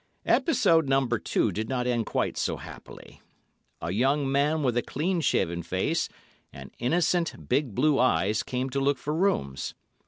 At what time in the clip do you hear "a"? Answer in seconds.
3.83-3.91, 4.75-4.81